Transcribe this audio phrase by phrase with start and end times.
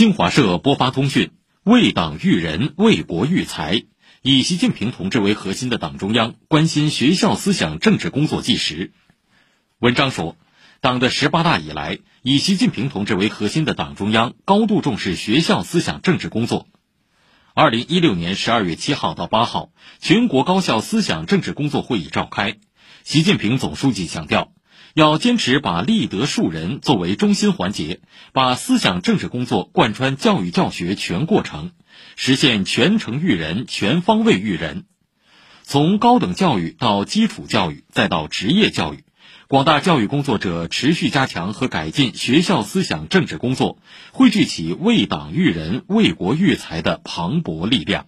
[0.00, 1.30] 新华社播发通讯：
[1.62, 3.84] 为党育人，为国育才。
[4.22, 8.92] 以习近平同志为核心的党中央关心学校思想政治工作纪实。
[9.78, 10.38] 文章说，
[10.80, 16.66] 党的十八大以来，以习近平同志为核心的党中央高度重视学校思想政治工作。
[17.52, 19.70] 二零一六年十二月七号到八号，
[20.00, 22.56] 全国高校思想政治工作会议召开，
[23.04, 24.50] 习近平总书记强调。
[24.94, 28.00] 要坚持把立德树人作为中心环节，
[28.32, 31.70] 把思想政治工作贯穿教育教学全过程，
[32.16, 34.84] 实现全程育人、全方位育人。
[35.62, 39.04] 从高等教育到基础教育，再到职业教育，
[39.46, 43.78] 广大教育工作者持续加强和改进学校思想政治工作，
[44.10, 48.06] 汇聚起为党育人、为国育才的磅礴力量。